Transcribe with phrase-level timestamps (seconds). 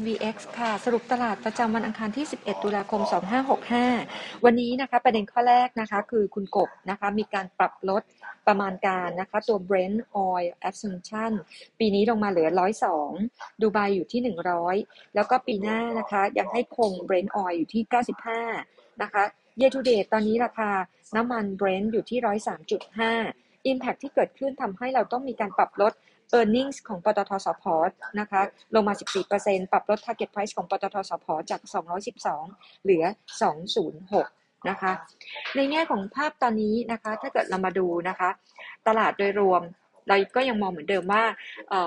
[0.00, 3.00] MVX ค่ะ สรุปตลาดประจำวันอังคารที่ 11 ตุลาคม
[3.72, 8.02] 2565 วันนี้นะคะ ประเด็นข้อแรกนะคะ คือคุณกบนะคะ มีการปรับลด
[8.46, 11.32] ประมาณการนะคะ ตัว Brent Oil Assumption
[11.78, 12.48] ปีนี้ลงมาเหลือ
[13.04, 14.20] 102 ดูไบอยู่ที่
[14.68, 17.82] 100 แล้วก็ปีหน้านะคะ ยังให้คง Brent Oil อยู่ที่
[18.42, 19.22] 95 นะคะ
[19.60, 20.70] Year to date ตอนนี้ราคา
[21.16, 22.18] น้ำมัน Brent อยู่ที่
[23.14, 25.92] 103.5 Impact ที่เกิดขึ้นทำให้เราต้องมีการปรับลด
[26.36, 27.64] e a r n i n g ของปตทสพ
[28.20, 28.40] นะคะ
[28.74, 28.94] ลงมา
[29.32, 31.60] 14%ปรับลด target price ของปตทสพจาก
[32.22, 33.04] 212 เหลือ
[33.86, 34.92] 206 นะคะ
[35.56, 38.28] ในแง่ของภาพตอนนี้นะคะ ถ้าเกิดเรามาดูนะคะ
[38.86, 39.62] ตลาดโดยรวม
[40.08, 41.24] เราก็ยังมองเหมือนเดิมว่า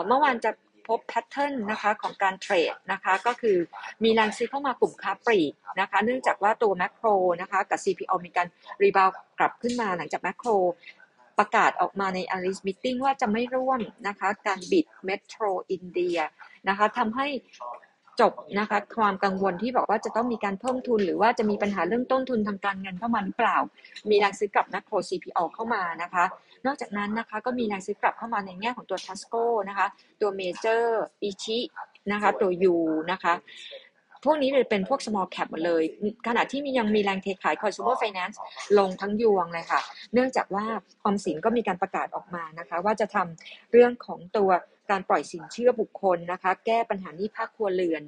[0.08, 0.52] เมื่อวานจะ
[0.88, 3.58] พบแพทเทิร์นนะคะของการเทรดนะคะก็คือ
[4.04, 7.08] มีแรงซื้อเข้ามากลุ่มค้าปลีกนะคะเนื่องจากว่าตัวแมคโคร
[7.42, 8.48] นะคะกับ CPO มีการ
[8.84, 10.50] รีบาวกลับขึ้นมาหลังจากแมคโคร
[11.42, 16.18] ประกาศออกมาใน analyst meeting ว่าจะไม่ร่วมนะคะการ bid Metro India
[16.68, 17.28] นะคะทำให้
[18.22, 23.58] จบนะคะความกังวลที่บอกว่าจะต้องมีการเพิ่มทุน หรือว่าจะมีปัญหาเรื่องต้นทุนทางการเงินเข้ามาหรือเปล่า
[24.10, 26.24] มีแรงซื้อกลับแมคโคร CPO เข้ามานะคะ
[26.66, 29.88] นอกจากนั้นนะคะก็มีแรงซื้อกลับเข้ามาในแง่ของตัว TASCO นะคะ
[30.22, 31.60] ตัวเมเจอร์อิชิ
[32.12, 32.76] นะคะตัวยู
[33.12, 33.34] นะคะ
[34.24, 35.84] พวกนี้เลยเป็นพวก small cap หมดเลย
[36.28, 38.38] ขณะที่มียังมีแรงเทขาย consumer finance
[38.80, 39.82] ลงทั้งยวงเลยค่ะ
[40.14, 40.66] เนื่องจากว่า
[41.04, 44.50] ออมสินก็มีการประกาศออกมานะคะ ว่าจะทำเรื่องของตัว
[44.92, 48.04] การปล่อยสินเชื่อบุคคลนะคะ แก้ปัญหานี้ภาคครัวเรือน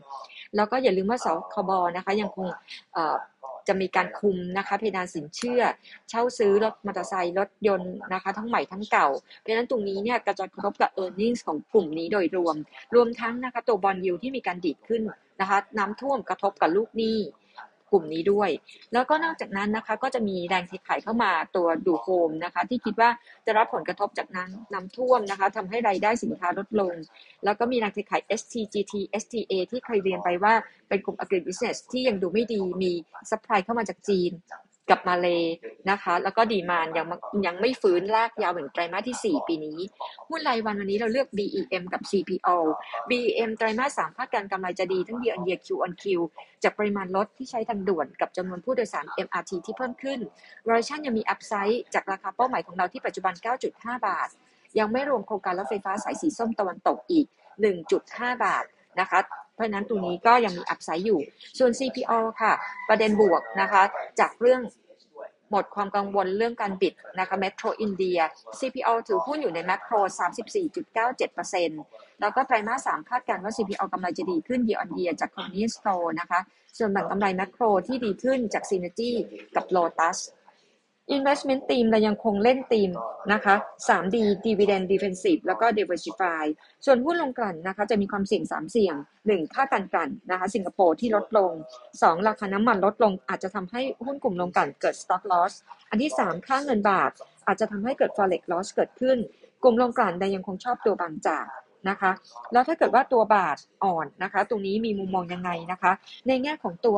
[0.55, 2.47] แล้วก็อย่าลืมว่าสคบนะคะ ยังคง
[3.67, 5.61] จะมีการคุมนะคะเพดานสินเชื่อ
[6.09, 9.07] เช่าซื้อรถมอเตอร์ไซค์รถยนต์นะคะ ทั้งใหม่ทั้งเก่า
[9.39, 12.55] เพราะฉะนั้นตรงนี้เนี่ยกระจะกระทบกับ e a r n i n g ของกลุ่มนี้โดยรวม
[12.95, 15.01] รวมทั้งนะคะตัวบอลยูที่มีการดีดขึ้น
[15.41, 17.19] นะคะ น้ำท่วมกระทบกับลูกหนี้
[17.93, 18.49] กลุ่มนี้ด้วย
[18.93, 23.09] แล้วก็นอกจากนั้นนะคะก็จะมีแรงเทขายเข้ามาตัวดูโฮมนะคะ ที่คิดว่า
[23.45, 26.93] จะรับผลกระทบจากน้ำน้ำท่วมนะคะทำให้รายได้สินค้าลดลง
[27.45, 30.53] แล้วก็มีแรงเทขาย STGT STA ที่เคยเรียนไปว่า
[30.89, 32.91] เป็นกลุ่ม agri business ที่ยังดูไม่ดีมี
[33.29, 34.31] supply เข้ามาจากจีน
[34.89, 35.43] กับมาเลย
[35.89, 37.05] นะคะ แล้วก็ demand ยัง
[37.45, 39.79] ยังไม่ฟื้นลากยาวเหมือนไตรมาสที่ 4 ปีนี้
[40.29, 42.49] หุ้นรายวันวันนี้เราเลือก BEM กับ CPALL
[43.09, 46.03] BEM ไตรมาส3คาดการกำไรจะดีทั้ง year on year Q on Q
[46.63, 50.19] จากปริมาณรถที่ใช้ทางด่วนกับจำนวนผู้โดยสาร MRT ที่เพิ่มขึ้น
[50.67, 53.33] v a r i a t i o n ยังมี upside จากราคาเป้าหมายของเราที่ปัจจุบัน
[53.69, 54.29] 9.5 บาท
[54.79, 57.25] ยังไม่รวมโครงการรถไฟฟ้าสายสีส้มตะวันตกอีก
[57.85, 58.65] 1.5 บาท
[58.99, 59.19] นะคะ
[59.55, 61.19] เพราะนั้นตรงนี้ก็ยังมี upside อยู่
[61.59, 62.53] ส่วน CPALL ค่ะ
[62.89, 63.83] ประเด็นบวกนะคะ
[64.19, 64.61] จากเรื่อง
[65.53, 68.17] หมดความกังวลเรื่องการ bid นะคะ Metro India
[68.59, 69.93] CPO ถือหุ้นอยู่ในแมคโคร
[70.89, 76.39] 34.97%แล้วก็ไตรมาส 3 คาดการณ์ว่า CPO กำไรจะดีขึ้น year on year จาก convenience store นะคะ
[76.77, 79.11] ส่วนแบ่งกำไรแมคโครที่ดีขึ้นจาก Synergy
[79.55, 80.17] กับ Lotus
[81.15, 82.89] investment team เรายังคงเล่นทีม
[83.33, 83.55] นะคะ
[83.87, 84.15] 3D
[84.45, 86.43] dividend defensive แล้วก็ diversify
[86.85, 91.51] ส่วนหุ้นลงกลั่นนะคะ จะมีความเสี่ยง 3 เสี่ยง 1 ค่าการกลั่นนะคะ สิงคโปร์ที่ลดลง
[91.91, 95.53] 2 ราคาน้ำมันลดลง อาจจะทำให้หุ้นกลุ่มลงกลั่นเกิด stock loss
[95.89, 97.11] อันที่ 3 ค่าเงินบาท
[97.47, 99.17] อาจจะทำให้เกิด forex loss เกิดขึ้น
[99.63, 101.47] กลุ่มลงกลั่นแต่ยังคงชอบตัวบางจาก
[101.89, 102.11] นะคะ
[102.53, 105.91] แล้วถ้าเกิดว่าตัวบาทอ่อนนะคะ ตรงนี้มีมุมมองยังไงนะคะ
[106.27, 106.97] ในแง่ของตัว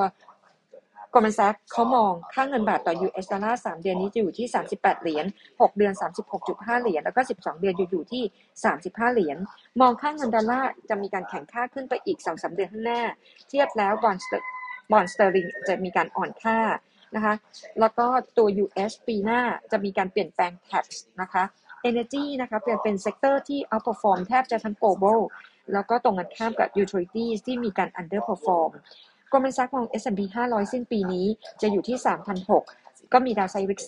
[1.17, 5.93] กลมแซกเขามองค่าเงินบาทต่อ US ดอลลาร์3เดือนนี้จะอยู่ที่ 38 เหรียญ 6 เดือน
[6.37, 8.23] 36.5 เหรียญ แล้วก็ 12 เดือนอยู่ที่
[8.69, 9.37] 35 เหรียญ
[9.81, 13.01] มองค่าเงินดอลลาร์จะมีการแข่งค่าขึ้นไปอีก 2-3 เดือนข้างหน้า
[13.49, 14.17] เทียบแล้วบอล
[14.91, 16.57] ปอนด์สเตอร์ลิงจะมีการอ่อนค่า
[17.15, 17.33] นะคะ
[17.79, 20.85] แล้วก็ตัว US ปีหน้าจะมีการเปลี่ยนแปลง tax
[21.21, 21.43] นะคะ
[21.89, 25.19] energy นะคะเปลี่ยนเป็น sector ที่ outperform แทบจะทั้ง global
[25.73, 28.71] แล้วก็ตรงกันข้ามกับ utilities ที่มีการ underperform
[29.35, 31.25] Goldman Sachs มอง S&P 500 สิ้นปีนี้
[31.61, 31.97] จะอยู่ที่
[32.55, 33.81] 3,006 ก็มี downside risk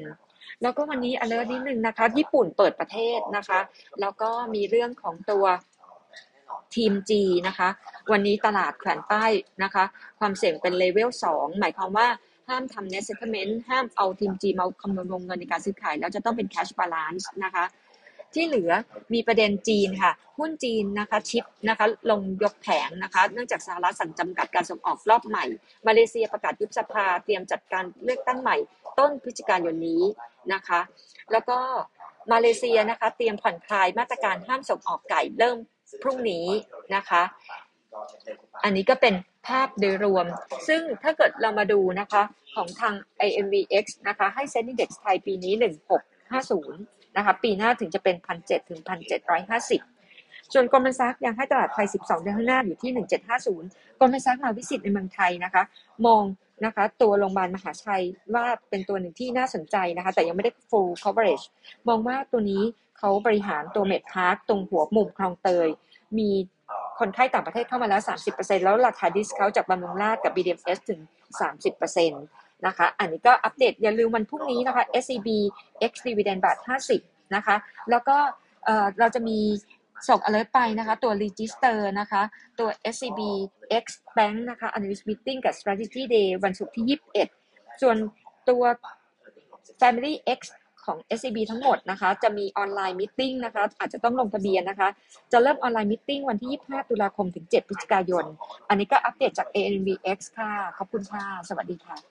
[0.00, 3.60] 3.9%แล้วก็วันนี้ alert นิดนึงนะคะ ญี่ปุ่นเปิดประเทศนะคะ
[4.00, 5.44] แล้วก็มีเรื่องของตัว
[6.74, 7.10] ทีม G
[7.48, 7.68] นะคะ
[8.12, 9.32] วันนี้ตลาดแขวนป้าย
[9.62, 9.84] นะคะ
[10.20, 12.08] ความเสี่ยงเป็นเลเวล 2 หมายความว่า
[12.48, 17.64] ห้ามทำ net settlement ห้ามเอาทีม G มาคำนวณวงเงินในการซื้อขาย แล้วจะต้องเป็น cash balance นะคะ
[18.34, 18.72] ที่เหลือ
[19.14, 25.44] มีประเด็นจีนค่ะ หุ้นจีนนะคะชิปนะคะลงยกแผงนะคะ เนื่องจากสหรัฐสั่งจำกัดการส่งออกรอบใหม่
[25.86, 28.56] มาเลเซียประกาศยุบสภาเตรียมจัดการเลือกตั้งใหม่
[28.98, 30.02] ต้นพฤศจิกายนนี้
[30.52, 30.80] นะคะ
[31.32, 31.58] แล้วก็
[32.32, 35.58] มาเลเซียนะคะเตรียมผ่อนคลายมาตรการห้ามส่งออกไก่เริ่ม
[36.02, 36.46] พรุ่งนี้
[36.94, 37.22] นะคะ
[38.64, 39.14] อันนี้ก็เป็น
[39.46, 40.26] ภาพโดยรวม
[40.68, 42.22] ซึ่งถ้าเกิดเรามาดูนะคะ
[42.54, 42.94] ของทาง
[43.28, 45.54] IMVX นะคะให้เซ็นดีเด็กไทยปีนี้
[46.18, 49.80] 1650 นะคะ ปีหน้าถึงจะเป็นพันเจ็ดถึงพันเจ็ดร้อยห้าสิบ
[50.52, 52.92] ส่วนกลมซักยังให้ตลาดไทย 12 เดือนข้างหน้าอยู่ที่
[53.44, 55.62] 1750กลมซักมาวิสิตในเมืองไทยนะคะ
[56.06, 56.22] มอง
[56.64, 61.44] นะคะตัวโรงพยาบาลมหาชัยว่าเป็นตัวหนึ่งที่น่าสนใจนะคะ แต่ยังไม่ได้ full coverage
[61.88, 62.62] มองว่าตัวนี้
[62.98, 65.68] เขาบริหารตัว MedPark ตรงหัวมุมคลองเตย
[66.18, 66.30] มี
[66.98, 68.02] คนไข้ต่างประเทศเข้ามาแล้ว
[68.32, 71.00] 30%แล้วราคา discount จากบำรุงราษฎร์กับ BDMS ถึง
[71.40, 75.28] 30%นะคะ อันนี้ก็อัปเดตอย่าลืมวันพรุ่งนี้นะคะ SCB
[75.90, 76.58] X Dividend บาท
[76.96, 77.56] 50 นะคะ
[77.90, 78.16] แล้วก็
[78.64, 79.38] เอ่อเราจะมี
[80.08, 82.22] ส่ง alert ไปนะคะ ตัว register นะคะ
[82.58, 83.20] ตัว SCB
[83.82, 83.84] X
[84.16, 86.98] Bank นะคะ analyst meeting กับ strategy day วันศุกร์ที่
[87.38, 87.96] 21 ส่วน
[88.48, 88.62] ตัว
[89.80, 90.40] Family X
[90.84, 94.88] ของ SCB ทั้งหมดนะคะ จะมีออนไลน์มิ팅นะคะ อาจจะต้องลงทะเบียนนะคะ
[95.32, 98.24] จะเริ่มออนไลน์มิ팅วันที่ 25 ตุลาคมถึง 7 พฤศจิกายน
[98.68, 102.04] อันนี้ก็อัปเดตจาก ANBX ค่ะ ขอบคุณค่ะ สวัสดีค่ะ